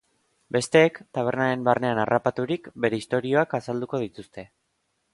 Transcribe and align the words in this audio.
Besteek, 0.55 0.97
tabernaren 1.17 1.67
barnean 1.69 2.03
harrapaturik, 2.05 2.73
bere 2.87 3.03
istorioak 3.05 3.57
azalduko 3.63 4.05
dituzte. 4.09 4.51